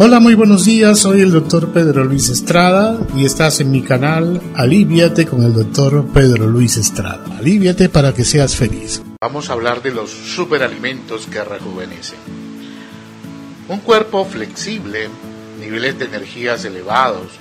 [0.00, 1.00] Hola, muy buenos días.
[1.00, 6.06] Soy el doctor Pedro Luis Estrada y estás en mi canal Aliviate con el doctor
[6.14, 7.24] Pedro Luis Estrada.
[7.36, 9.02] Aliviate para que seas feliz.
[9.20, 12.20] Vamos a hablar de los superalimentos que rejuvenecen.
[13.68, 15.08] Un cuerpo flexible,
[15.58, 17.32] niveles de energías elevados,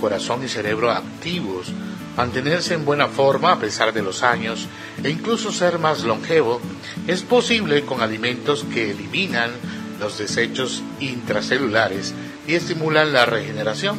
[0.00, 1.68] corazón y cerebro activos,
[2.16, 4.66] mantenerse en buena forma a pesar de los años
[5.04, 6.60] e incluso ser más longevo
[7.06, 9.52] es posible con alimentos que eliminan
[10.00, 12.14] los desechos intracelulares
[12.46, 13.96] y estimulan la regeneración.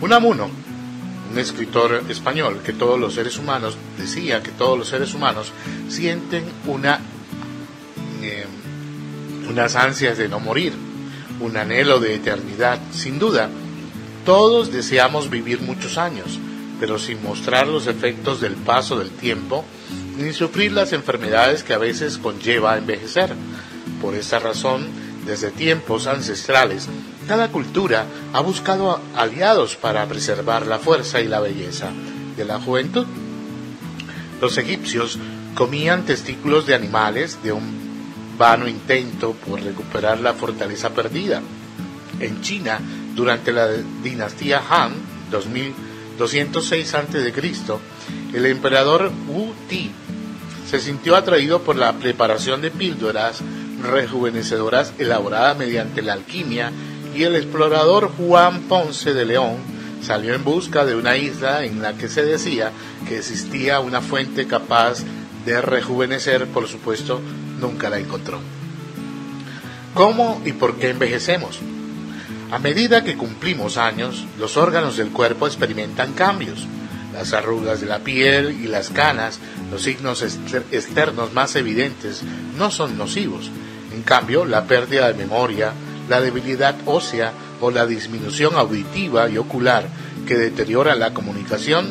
[0.00, 0.50] Unamuno,
[1.32, 5.52] un escritor español, que todos los seres humanos, decía que todos los seres humanos
[5.88, 7.00] sienten una,
[8.22, 8.46] eh,
[9.48, 10.74] unas ansias de no morir,
[11.40, 12.78] un anhelo de eternidad.
[12.92, 13.48] Sin duda,
[14.24, 16.38] todos deseamos vivir muchos años,
[16.78, 19.64] pero sin mostrar los efectos del paso del tiempo,
[20.18, 23.34] ni sufrir las enfermedades que a veces conlleva envejecer.
[24.00, 24.86] Por esta razón,
[25.26, 26.88] desde tiempos ancestrales,
[27.26, 31.90] cada cultura ha buscado aliados para preservar la fuerza y la belleza
[32.36, 33.06] de la juventud.
[34.40, 35.18] Los egipcios
[35.54, 37.86] comían testículos de animales de un
[38.38, 41.40] vano intento por recuperar la fortaleza perdida.
[42.20, 42.78] En China,
[43.14, 43.68] durante la
[44.02, 44.92] dinastía Han,
[45.30, 47.32] 2206 a.C.,
[48.34, 49.90] el emperador Wu Ti
[50.68, 53.40] se sintió atraído por la preparación de píldoras
[53.82, 56.72] rejuvenecedoras elaboradas mediante la alquimia
[57.14, 59.56] y el explorador Juan Ponce de León
[60.02, 62.72] salió en busca de una isla en la que se decía
[63.08, 64.98] que existía una fuente capaz
[65.44, 67.20] de rejuvenecer, por supuesto,
[67.60, 68.40] nunca la encontró.
[69.94, 71.60] ¿Cómo y por qué envejecemos?
[72.50, 76.66] A medida que cumplimos años, los órganos del cuerpo experimentan cambios.
[77.12, 79.40] Las arrugas de la piel y las canas,
[79.70, 82.22] los signos externos más evidentes,
[82.58, 83.50] no son nocivos,
[83.92, 85.72] en cambio, la pérdida de memoria,
[86.08, 89.88] la debilidad ósea o la disminución auditiva y ocular
[90.26, 91.86] que deteriora la comunicación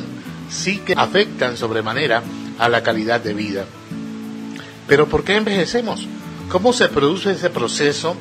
[0.50, 2.22] sí que afectan sobremanera
[2.59, 3.66] a la calidad de vida.
[4.88, 6.07] Pero ¿por qué envejecemos?
[6.50, 8.16] ¿Cómo se produce ese proceso?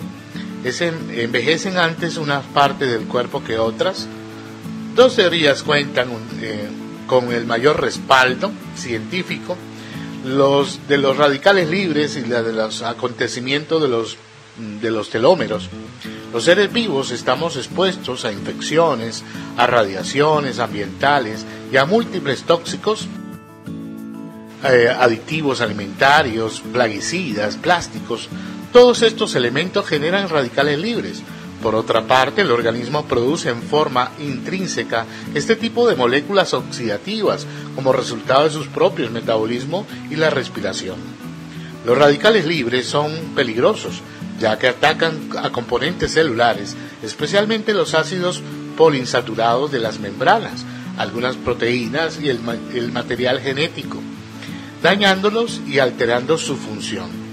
[0.64, 4.06] ¿Envejecen antes unas partes del cuerpo que otras?
[4.94, 6.08] Dos teorías cuentan
[6.40, 6.68] eh,
[7.06, 9.56] con el mayor respaldo científico
[10.24, 14.16] los de los radicales libres y la de los acontecimientos de los
[14.80, 15.68] de los telómeros.
[16.32, 19.24] Los seres vivos estamos expuestos a infecciones,
[19.56, 23.08] a radiaciones ambientales y a múltiples tóxicos,
[24.64, 28.28] eh, aditivos alimentarios, plaguicidas, plásticos.
[28.72, 31.22] Todos estos elementos generan radicales libres
[31.64, 37.94] por otra parte, el organismo produce en forma intrínseca este tipo de moléculas oxidativas como
[37.94, 40.96] resultado de sus propios metabolismo y la respiración.
[41.86, 44.02] Los radicales libres son peligrosos,
[44.38, 48.42] ya que atacan a componentes celulares, especialmente los ácidos
[48.76, 50.66] poliinsaturados de las membranas,
[50.98, 52.40] algunas proteínas y el,
[52.74, 54.02] el material genético,
[54.82, 57.24] dañándolos y alterando su función.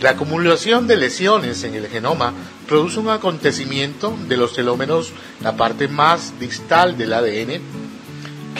[0.00, 2.32] La acumulación de lesiones en el genoma
[2.68, 7.60] produce un acontecimiento de los telómeros, la parte más distal del ADN,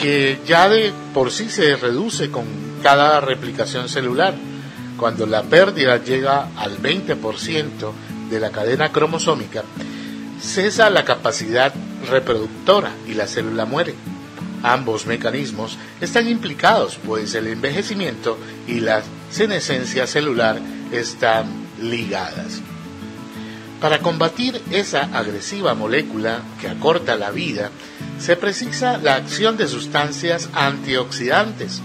[0.01, 2.45] que ya de por sí se reduce con
[2.81, 4.33] cada replicación celular.
[4.97, 7.91] Cuando la pérdida llega al 20%
[8.29, 9.63] de la cadena cromosómica,
[10.41, 11.73] cesa la capacidad
[12.09, 13.93] reproductora y la célula muere.
[14.63, 18.37] Ambos mecanismos están implicados, pues el envejecimiento
[18.67, 20.59] y la senescencia celular
[20.91, 21.45] están
[21.79, 22.61] ligadas.
[23.81, 27.71] Para combatir esa agresiva molécula que acorta la vida,
[28.19, 31.81] se precisa la acción de sustancias antioxidantes.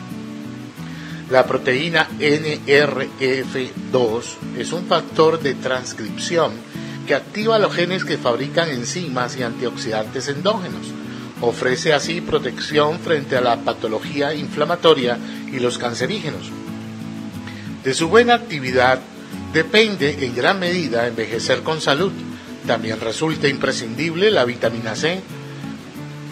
[1.31, 4.23] La proteína NRF2
[4.59, 6.55] es un factor de transcripción
[7.07, 10.89] que activa los genes que fabrican enzimas y antioxidantes endógenos.
[11.41, 15.17] Ofrece así protección frente a la patología inflamatoria
[15.53, 16.51] y los cancerígenos.
[17.85, 18.99] De su buena actividad
[19.55, 22.13] depende en gran medida envejecer con salud.
[22.67, 25.23] También resulta imprescindible la vitamina C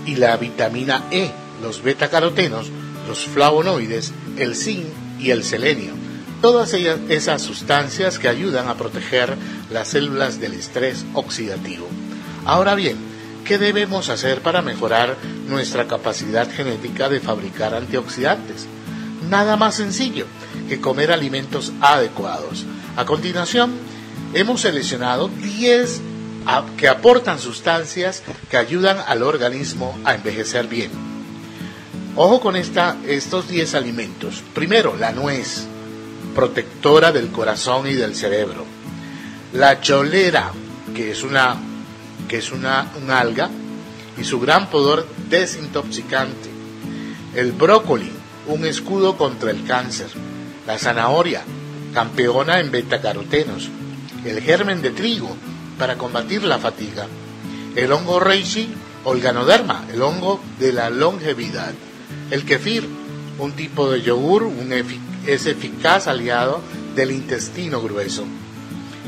[0.04, 1.30] y la vitamina E,
[1.62, 2.70] los betacarotenos,
[3.06, 4.86] los flavonoides, el zinc
[5.20, 5.92] y el selenio.
[6.40, 9.36] Todas esas sustancias que ayudan a proteger
[9.70, 11.86] las células del estrés oxidativo.
[12.44, 12.96] Ahora bien,
[13.44, 15.16] ¿qué debemos hacer para mejorar
[15.46, 18.66] nuestra capacidad genética de fabricar antioxidantes?
[19.30, 20.26] Nada más sencillo
[20.68, 22.66] que comer alimentos adecuados.
[22.94, 23.72] A continuación,
[24.34, 26.02] hemos seleccionado 10
[26.76, 30.90] que aportan sustancias que ayudan al organismo a envejecer bien.
[32.16, 34.42] Ojo con esta, estos 10 alimentos.
[34.54, 35.64] Primero, la nuez,
[36.34, 38.66] protectora del corazón y del cerebro.
[39.54, 40.52] La cholera,
[40.94, 41.56] que es una,
[42.28, 43.48] que es una, alga,
[44.18, 46.50] y su gran poder desintoxicante.
[47.34, 48.12] El brócoli,
[48.48, 50.08] un escudo contra el cáncer.
[50.66, 51.42] La zanahoria,
[51.92, 53.70] campeona en betacarotenos.
[54.24, 55.36] El germen de trigo,
[55.78, 57.06] para combatir la fatiga.
[57.74, 58.68] El hongo reishi
[59.04, 61.72] o el ganoderma, el hongo de la longevidad.
[62.30, 62.88] El kefir,
[63.38, 64.48] un tipo de yogur,
[65.26, 66.60] es eficaz aliado
[66.94, 68.24] del intestino grueso.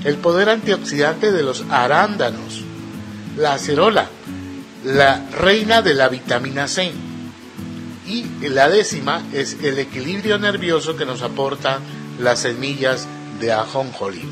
[0.05, 2.63] El poder antioxidante de los arándanos.
[3.37, 4.09] La acerola,
[4.85, 6.93] la reina de la vitamina C.
[8.07, 11.81] Y la décima es el equilibrio nervioso que nos aporta
[12.19, 13.07] las semillas
[13.41, 14.23] de ajonjolí.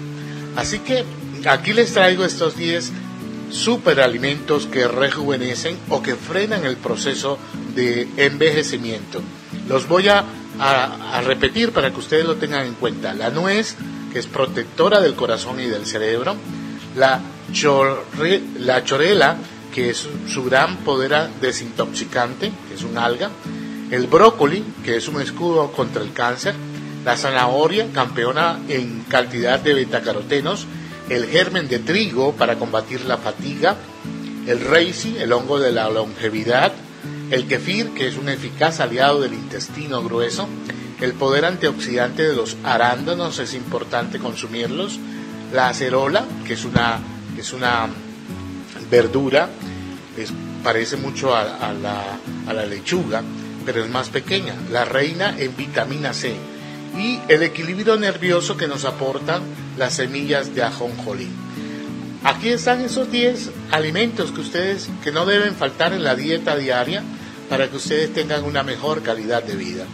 [0.57, 1.05] Así que
[1.47, 2.93] aquí les traigo estos 10
[3.51, 7.39] superalimentos que rejuvenecen o que frenan el proceso
[7.75, 9.21] de envejecimiento.
[9.69, 10.25] Los voy a,
[11.25, 13.15] repetir para que ustedes lo tengan en cuenta.
[13.15, 13.77] La nuez,
[14.13, 16.37] que es protectora del corazón y del cerebro.
[16.97, 17.21] La,
[18.59, 19.37] la chorela,
[19.73, 23.31] que es su gran poder desintoxicante, que es un alga.
[23.91, 26.55] El brócoli, que es un escudo contra el cáncer.
[27.05, 30.67] La zanahoria, campeona en cantidad de betacarotenos.
[31.09, 33.77] El germen de trigo para combatir la fatiga.
[34.47, 36.73] El reishi, el hongo de la longevidad
[37.33, 40.47] el kefir, que es un eficaz aliado del intestino grueso,
[41.01, 45.01] el poder antioxidante de los arándanos es importante consumirlos,
[45.53, 47.01] la acerola, que es una,
[47.39, 47.89] es una
[48.91, 49.49] verdura,
[50.63, 53.23] parece mucho a, la, a la lechuga,
[53.65, 56.37] pero es más pequeña, la reina en vitamina C
[56.99, 59.43] y el equilibrio nervioso que nos aportan
[59.79, 61.29] las semillas de ajonjolí.
[62.25, 67.03] Aquí están esos 10 alimentos que ustedes que no deben faltar en la dieta diaria
[67.49, 69.85] para que ustedes tengan una mejor calidad de vida.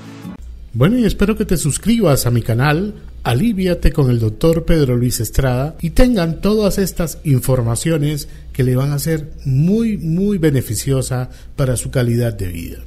[0.74, 5.20] Bueno, y espero que te suscribas a mi canal, aliviate con el doctor Pedro Luis
[5.20, 11.76] Estrada y tengan todas estas informaciones que le van a ser muy, muy beneficiosa para
[11.76, 12.78] su calidad de vida.